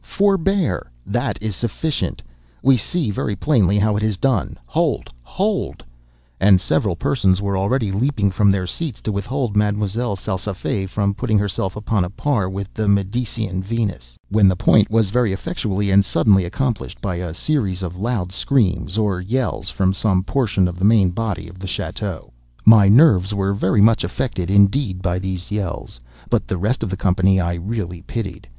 —forbear!—that 0.03 1.37
is 1.43 1.55
sufficient!—we 1.55 2.75
see, 2.75 3.11
very 3.11 3.35
plainly, 3.35 3.77
how 3.77 3.95
it 3.95 4.01
is 4.01 4.17
done!—hold! 4.17 5.13
hold!" 5.21 5.85
and 6.39 6.59
several 6.59 6.95
persons 6.95 7.39
were 7.39 7.55
already 7.55 7.91
leaping 7.91 8.31
from 8.31 8.49
their 8.49 8.65
seats 8.65 8.99
to 8.99 9.11
withhold 9.11 9.55
Ma'm'selle 9.55 10.15
Salsafette 10.15 10.89
from 10.89 11.13
putting 11.13 11.37
herself 11.37 11.75
upon 11.75 12.03
a 12.03 12.09
par 12.09 12.49
with 12.49 12.73
the 12.73 12.87
Medicean 12.87 13.61
Venus, 13.61 14.17
when 14.29 14.47
the 14.47 14.55
point 14.55 14.89
was 14.89 15.11
very 15.11 15.33
effectually 15.33 15.91
and 15.91 16.03
suddenly 16.03 16.45
accomplished 16.45 16.99
by 16.99 17.17
a 17.17 17.31
series 17.31 17.83
of 17.83 17.95
loud 17.95 18.31
screams, 18.31 18.97
or 18.97 19.21
yells, 19.21 19.69
from 19.69 19.93
some 19.93 20.23
portion 20.23 20.67
of 20.67 20.79
the 20.79 20.83
main 20.85 21.11
body 21.11 21.47
of 21.47 21.59
the 21.59 21.67
château. 21.67 22.31
My 22.65 22.87
nerves 22.89 23.35
were 23.35 23.53
very 23.53 23.81
much 23.81 24.03
affected, 24.03 24.49
indeed, 24.49 25.03
by 25.03 25.19
these 25.19 25.51
yells; 25.51 25.99
but 26.27 26.47
the 26.47 26.57
rest 26.57 26.81
of 26.81 26.89
the 26.89 26.97
company 26.97 27.39
I 27.39 27.53
really 27.53 28.01
pitied. 28.01 28.47